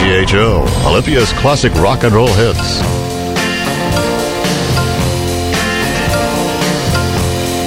[0.00, 2.80] KGHO, Olympia's classic rock and roll hits.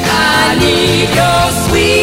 [0.09, 2.02] I need your sweet.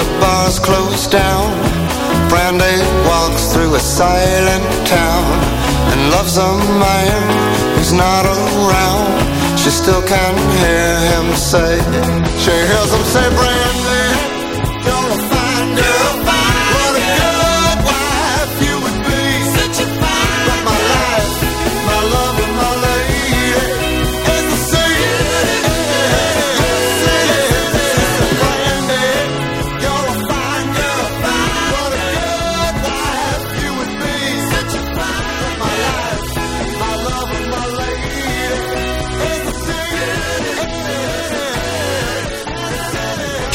[0.00, 1.48] The bars close down.
[2.28, 5.24] Brandy walks through a silent town
[5.92, 7.22] and loves a man
[7.76, 9.10] who's not around.
[9.58, 11.78] She still can hear him say,
[12.42, 14.01] she hears him say, Brandy,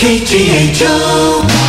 [0.08, 1.67] KGHO.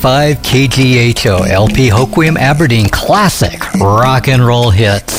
[0.00, 5.09] 88.5 KGHO, LP Hoquiam Aberdeen Classic Rock and Roll Hits.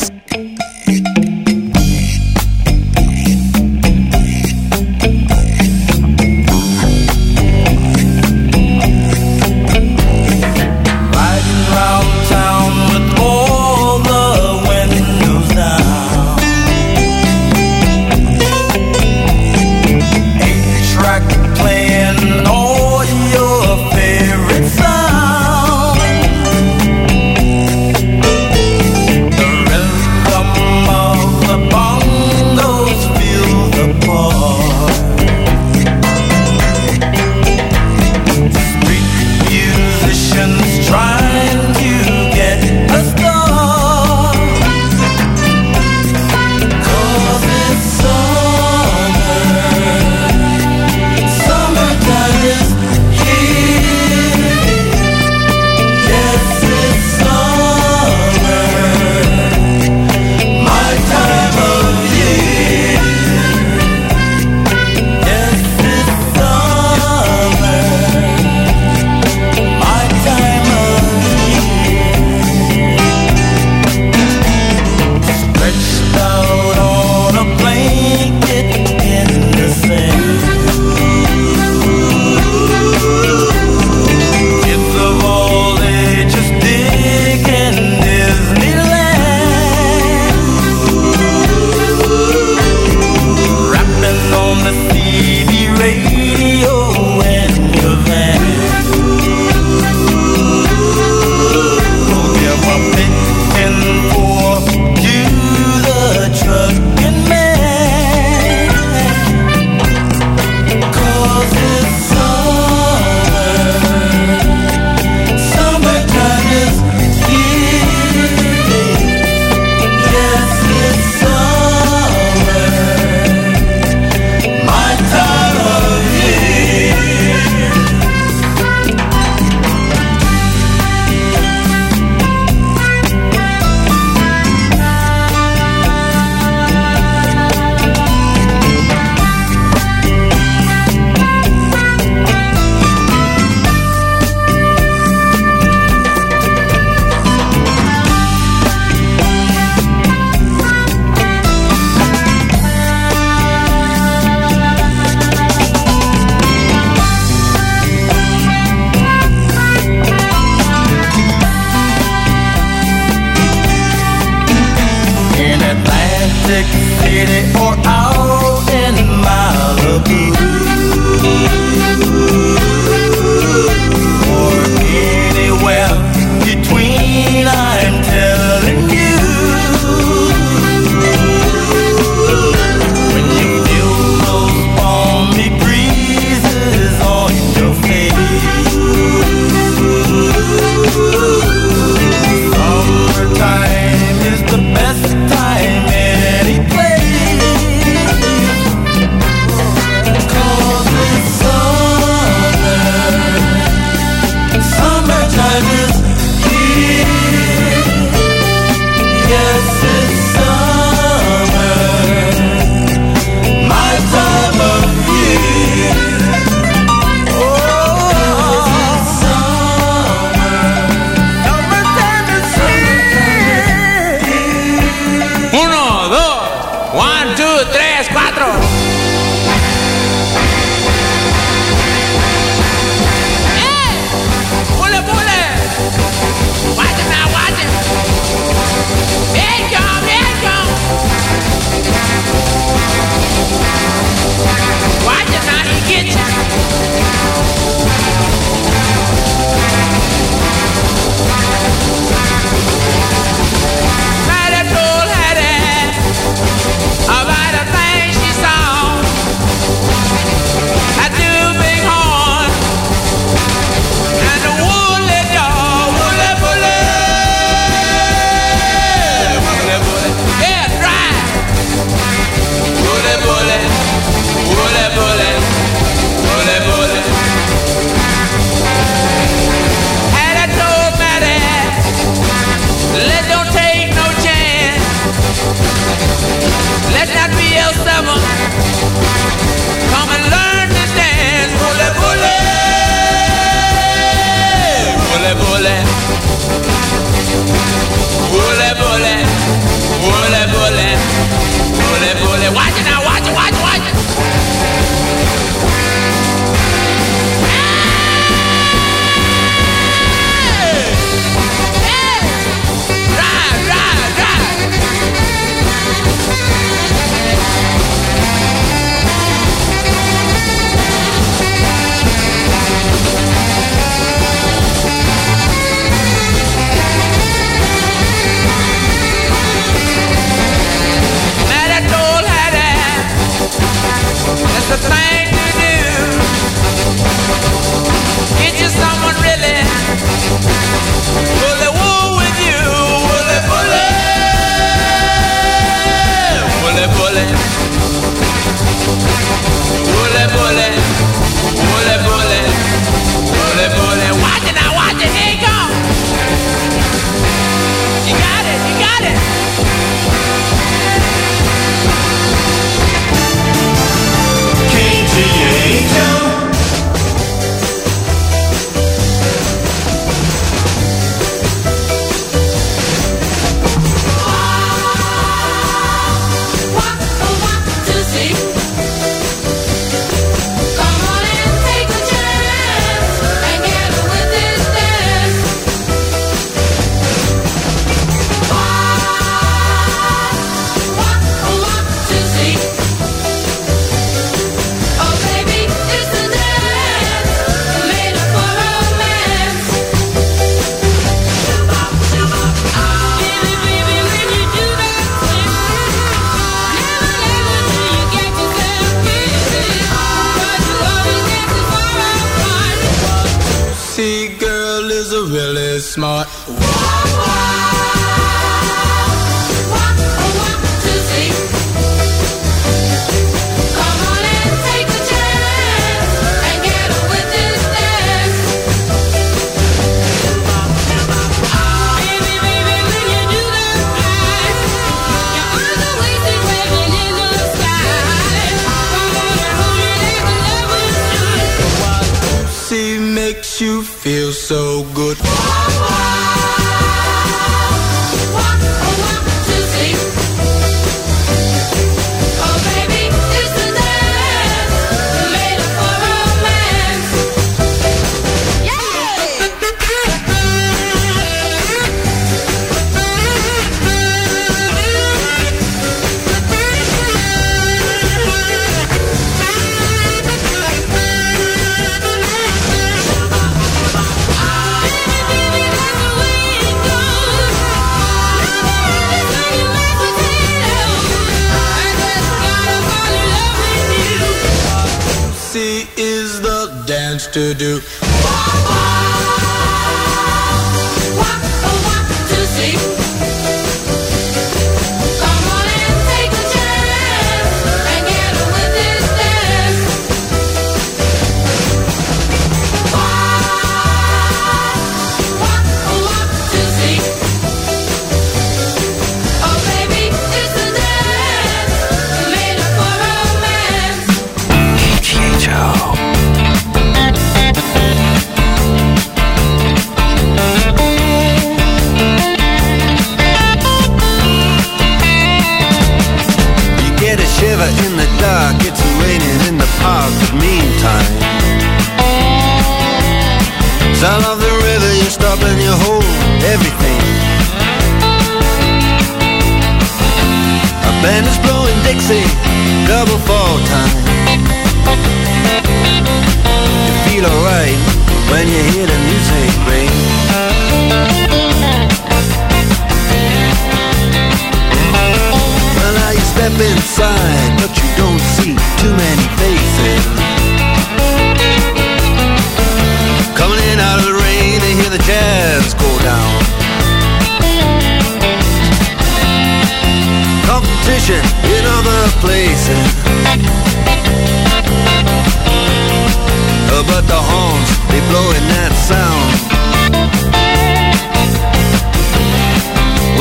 [416.32, 416.61] Ooh.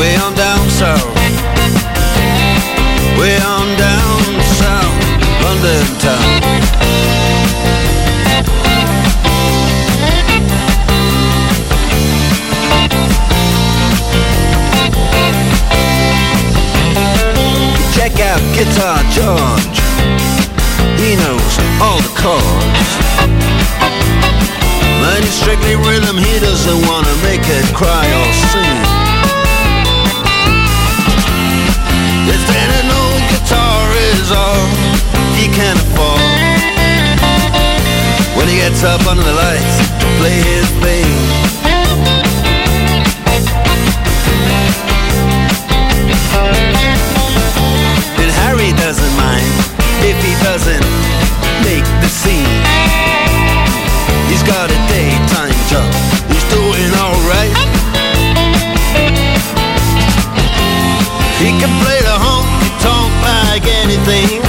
[0.00, 1.14] way on down south,
[3.20, 4.22] way on down
[4.56, 4.96] south,
[5.44, 6.40] London town.
[17.92, 19.80] Check out Guitar George,
[20.96, 22.90] he knows all the chords.
[25.12, 28.89] And strictly rhythm, he doesn't wanna make it cry or sing.
[32.30, 34.66] Then an old guitar is all
[35.34, 36.22] he can afford.
[38.36, 41.10] When he gets up under the lights to play his thing.
[48.22, 49.52] And Harry doesn't mind
[50.06, 50.86] if he doesn't
[51.66, 52.62] make the scene.
[54.30, 55.09] He's got a daytime
[64.06, 64.42] like anything.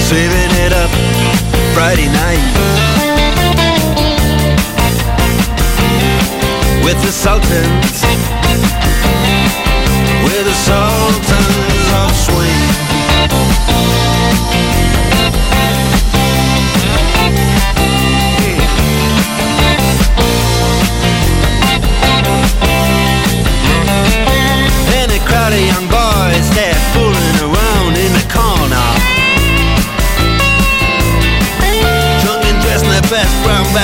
[0.00, 0.90] Saving it up
[1.74, 2.40] Friday night
[6.84, 8.02] with the Sultans.
[10.24, 11.29] With the Sultans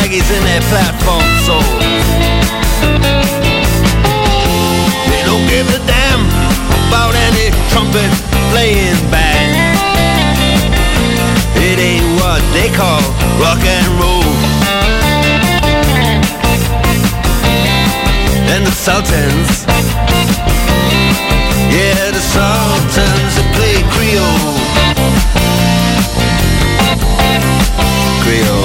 [0.06, 1.66] baggies in their platform soles.
[5.10, 6.22] They don't give a damn
[6.86, 8.10] about any trumpet
[8.52, 9.50] playing band.
[11.56, 13.02] It ain't what they call
[13.42, 14.22] rock and roll.
[18.54, 19.66] And the Sultans,
[21.74, 24.54] yeah, the Sultans that play Creole.
[28.22, 28.55] Creole.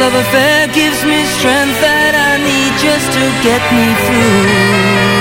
[0.00, 5.19] love affair gives me strength that I need just to get me through.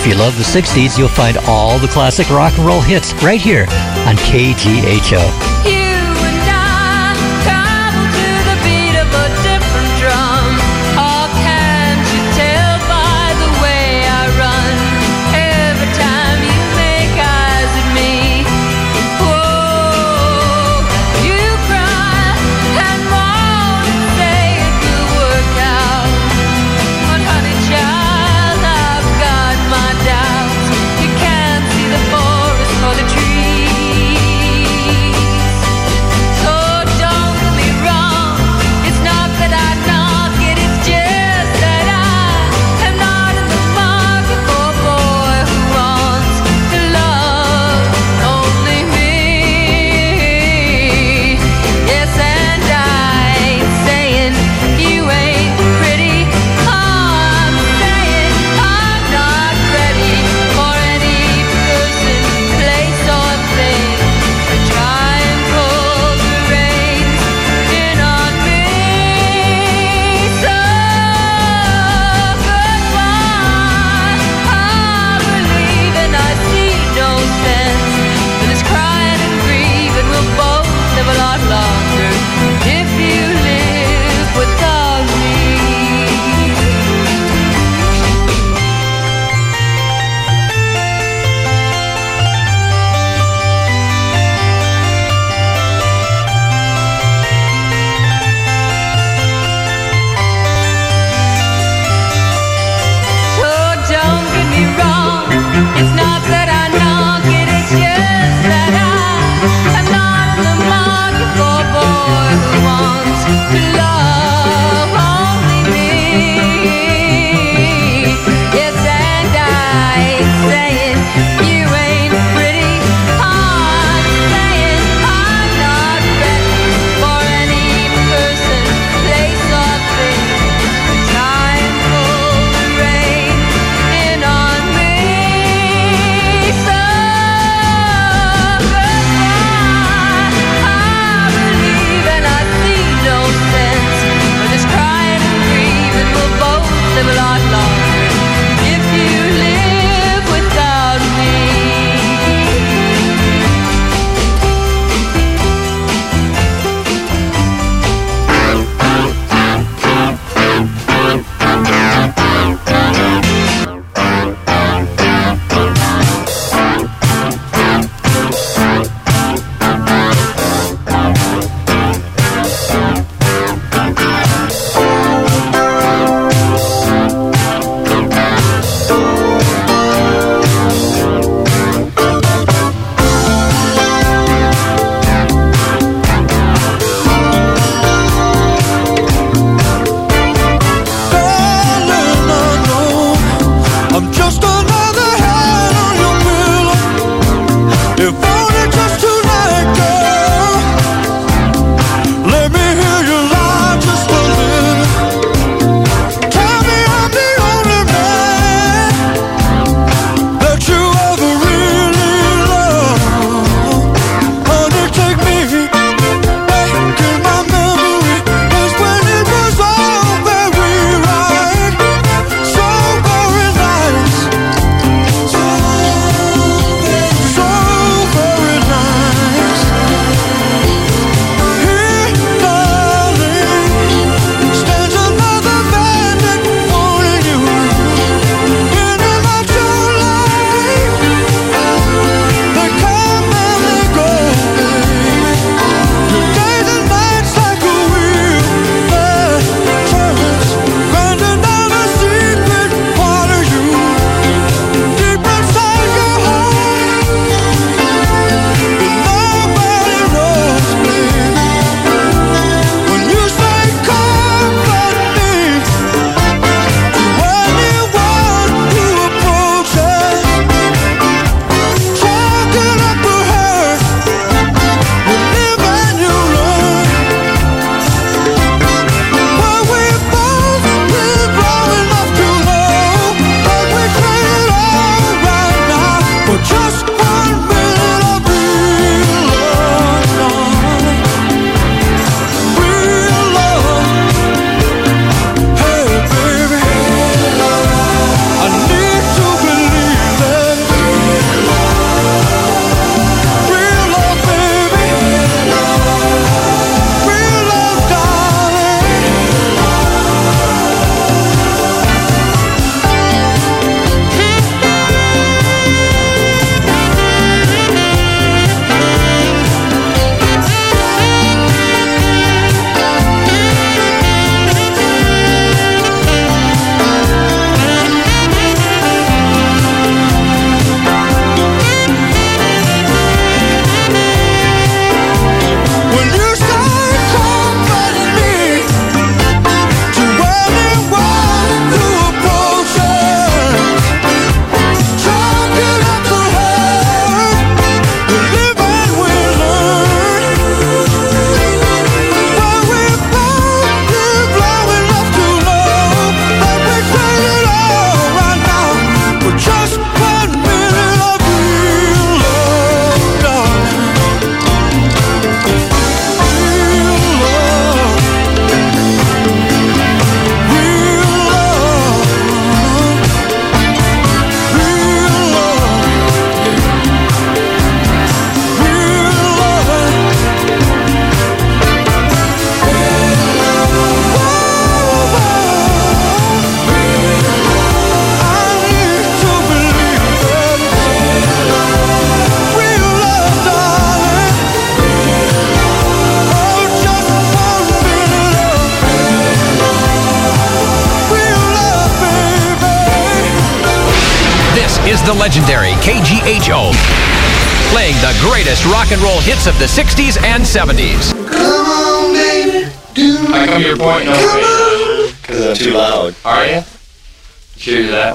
[0.00, 3.38] If you love the 60s, you'll find all the classic rock and roll hits right
[3.38, 3.66] here
[4.06, 5.79] on KGHO.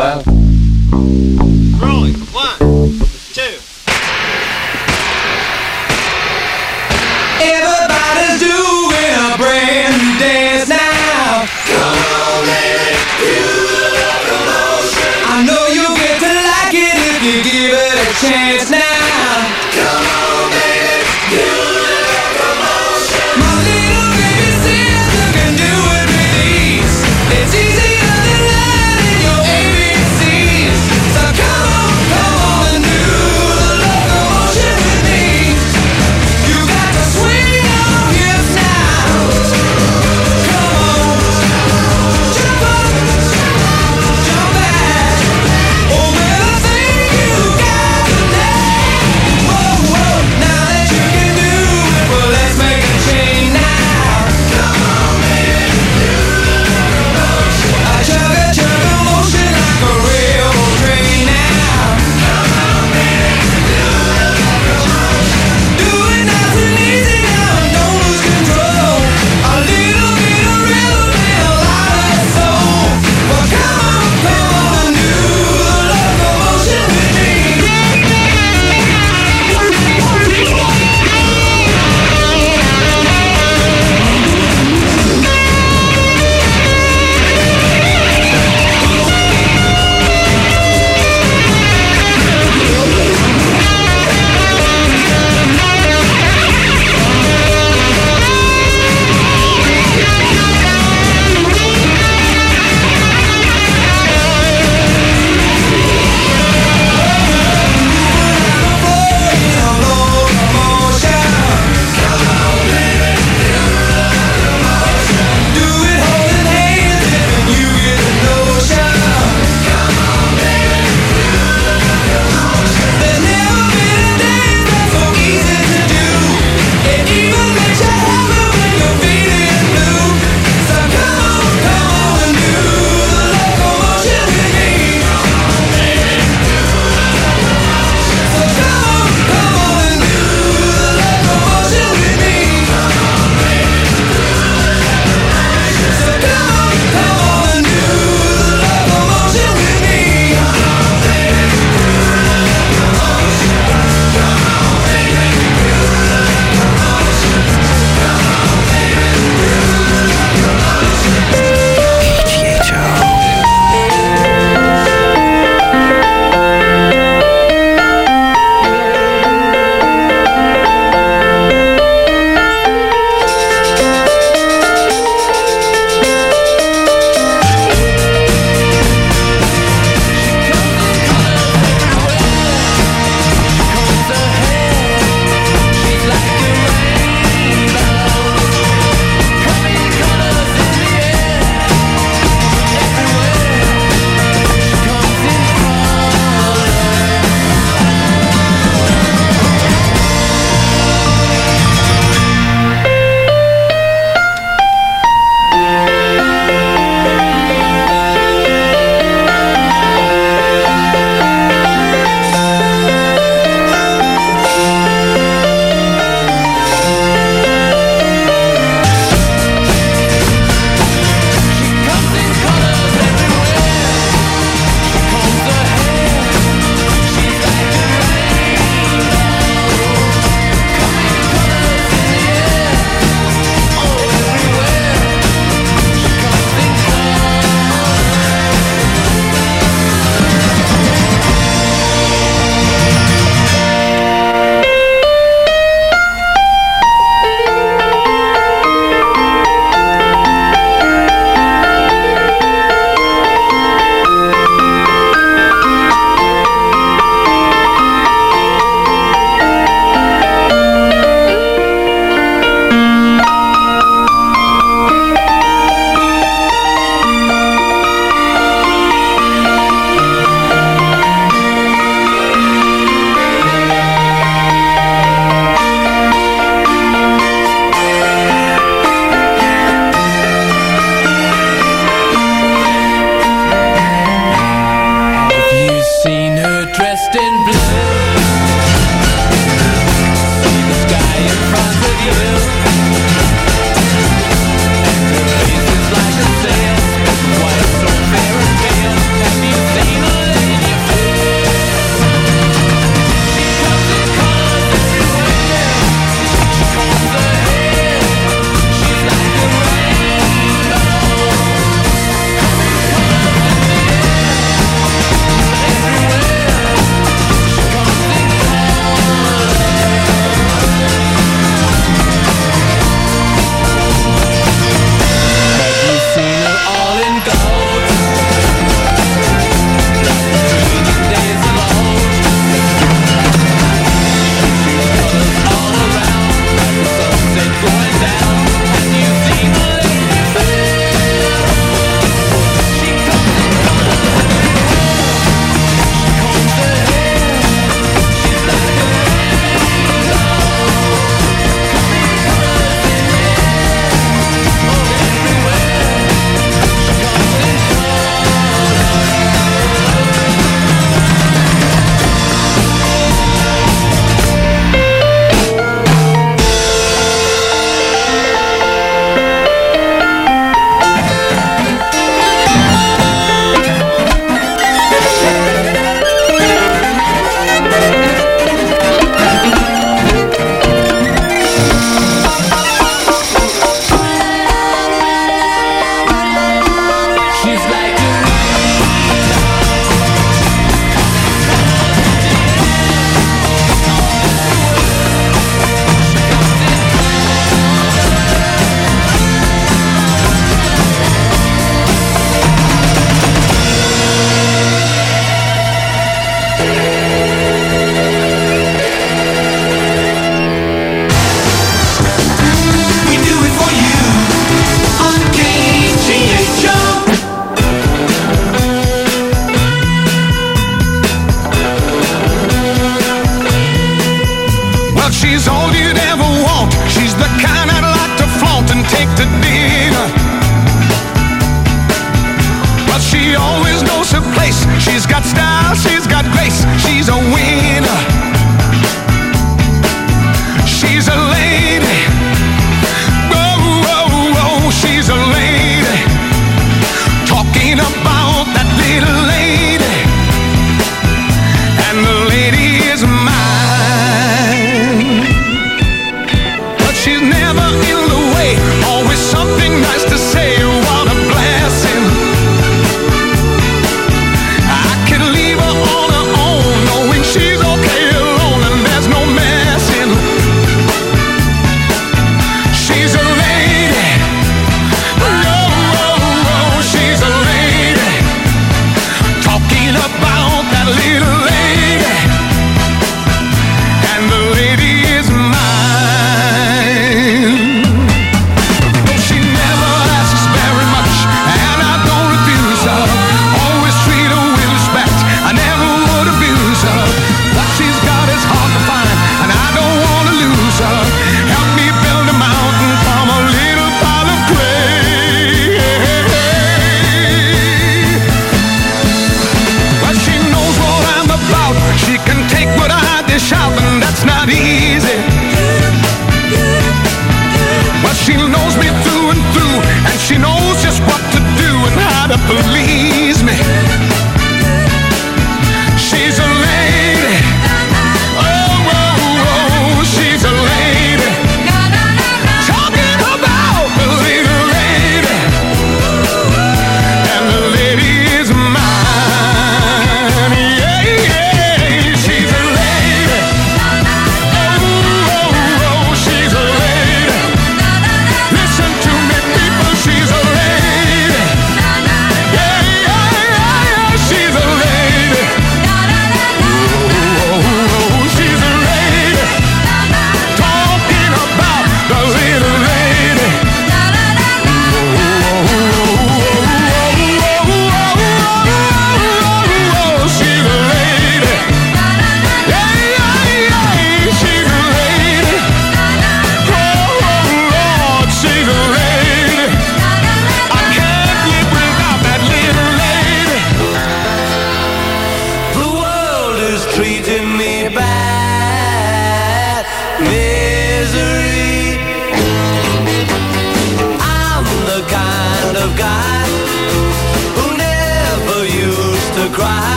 [0.00, 0.29] 봐요.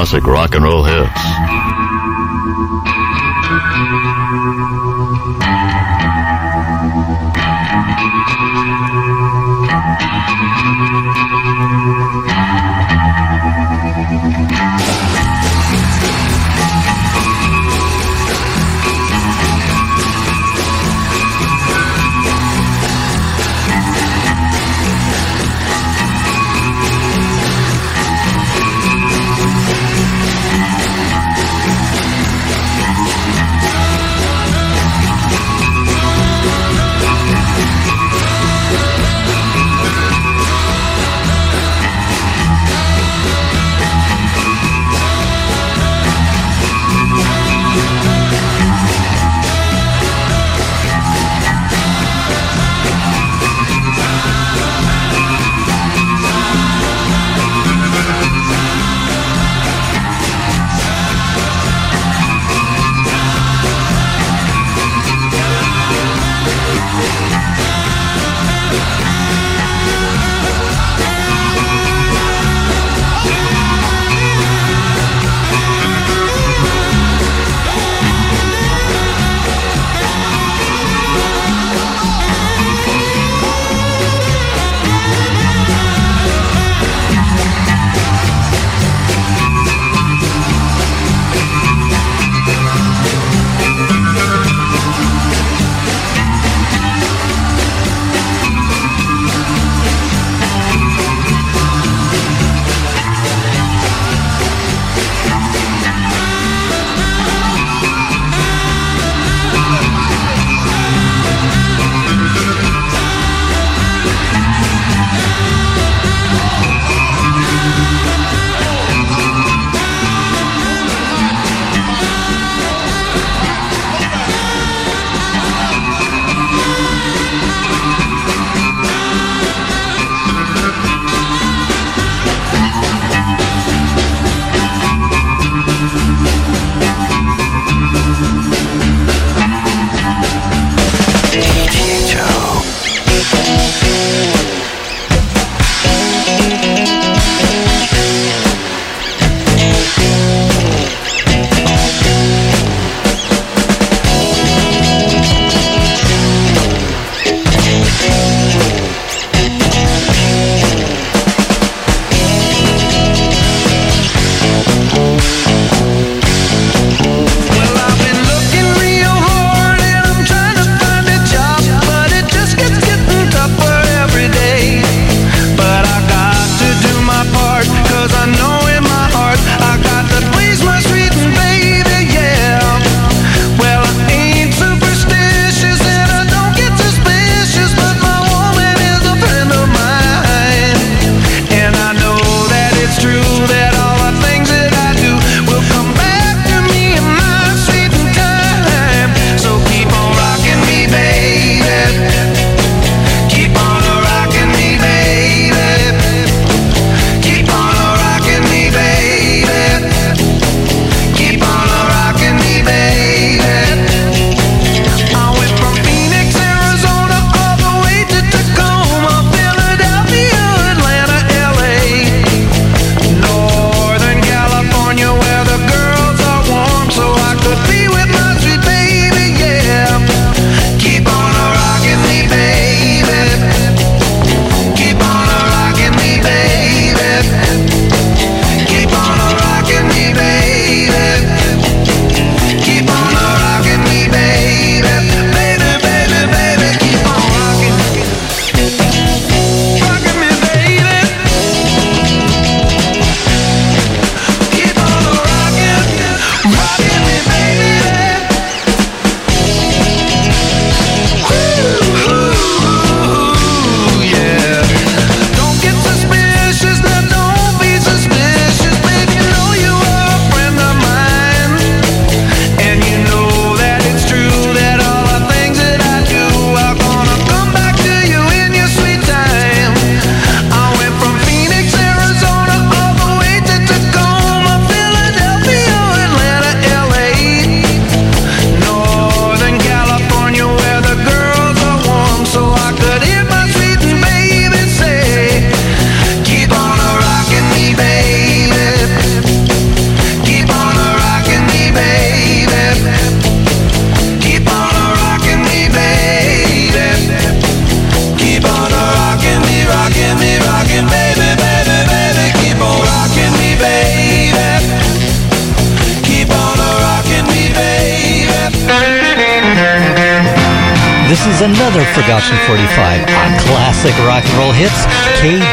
[0.00, 0.99] Classic rock and roll hits.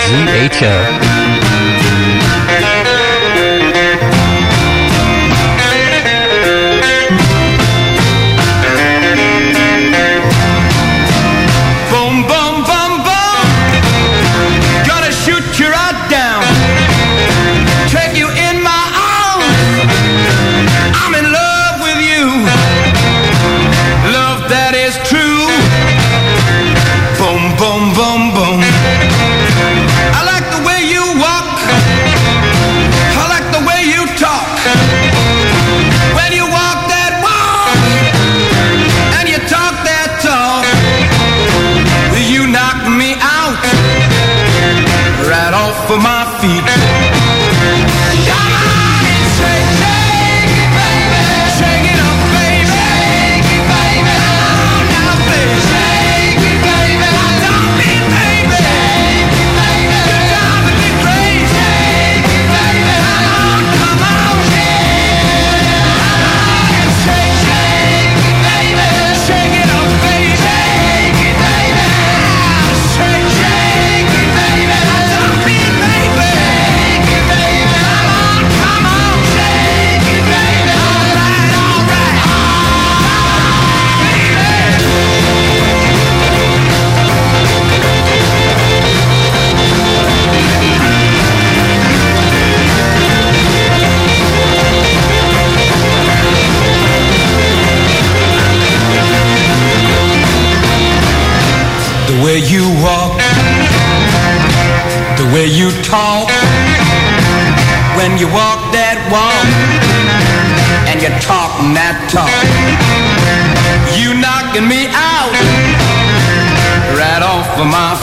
[0.08, 1.37] GHO.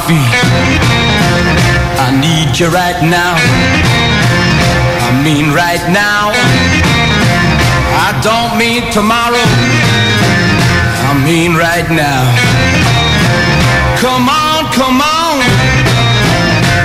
[0.07, 0.33] feet.
[1.97, 3.35] I need you right now.
[5.07, 6.33] I mean right now.
[8.07, 9.49] I don't mean tomorrow.
[11.09, 12.23] I mean right now.
[14.01, 15.41] Come on, come on.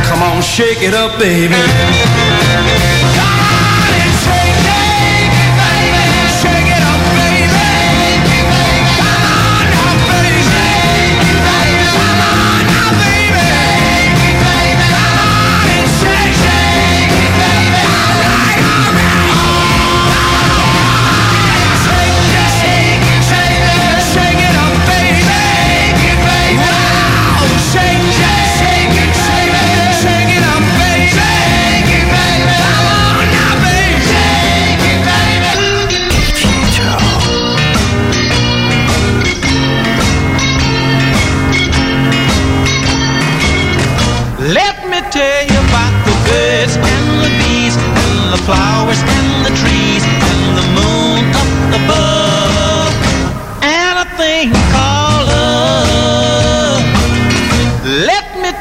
[0.07, 1.55] Come on, shake it up, baby.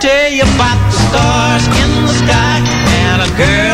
[0.01, 2.63] tell you about the stars in the sky
[3.03, 3.68] and a girl.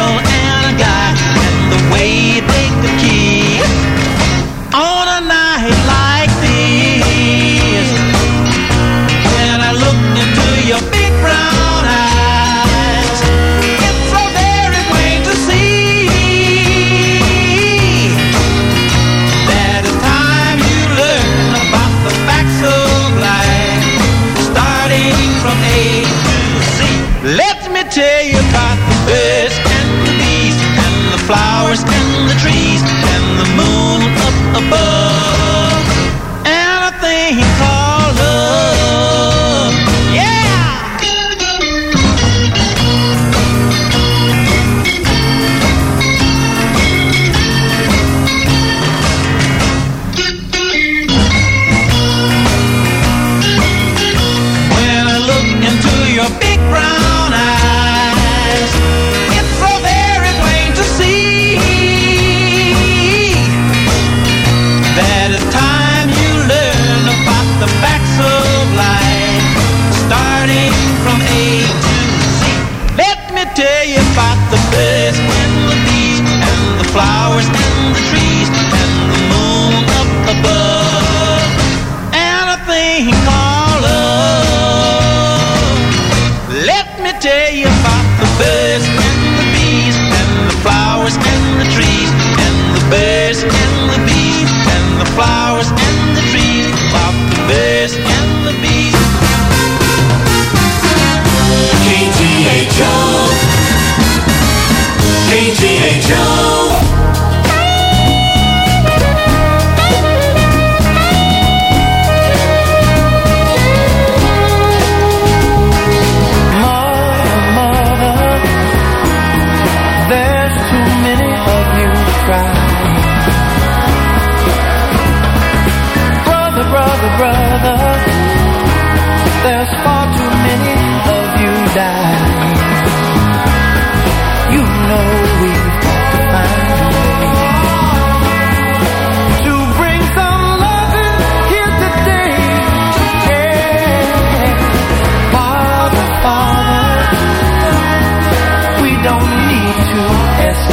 [106.01, 106.54] 成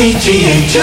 [0.00, 0.80] 一起研究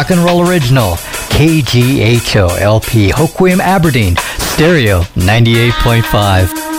[0.00, 0.92] rock and roll original,
[1.28, 6.69] KGHO LP, Hoquiam Aberdeen, Stereo 98.5.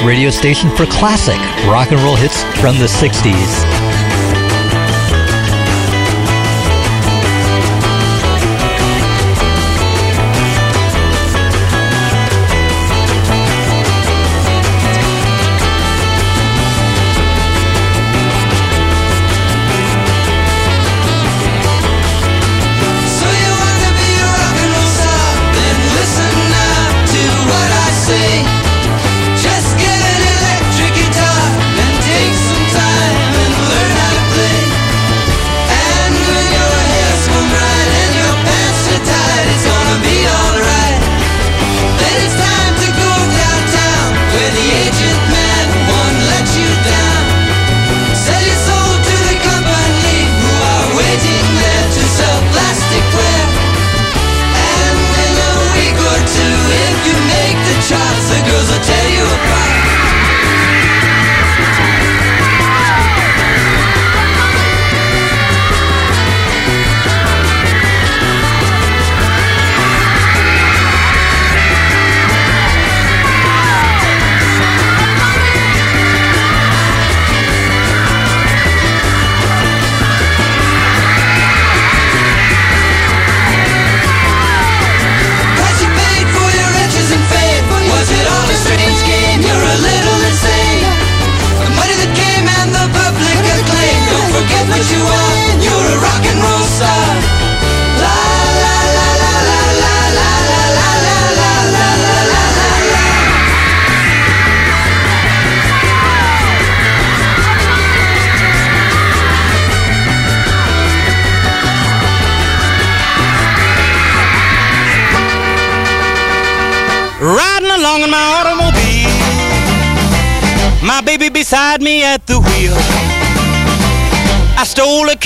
[0.00, 3.81] radio station for classic rock and roll hits from the 60s.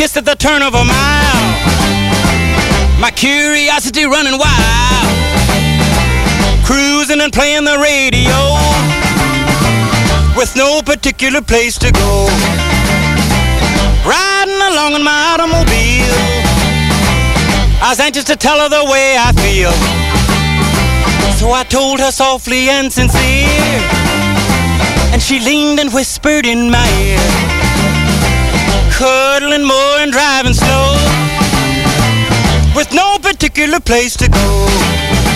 [0.06, 1.46] Kiss at the turn of a mile,
[3.00, 5.16] my curiosity running wild.
[6.64, 8.38] Cruising and playing the radio,
[10.36, 12.26] with no particular place to go.
[14.06, 16.22] Riding along in my automobile,
[17.82, 19.72] I was anxious to tell her the way I feel.
[21.38, 23.80] So I told her softly and sincere,
[25.12, 27.45] and she leaned and whispered in my ear,
[29.38, 30.94] cuddling more and driving slow,
[32.74, 35.35] with no particular place to go.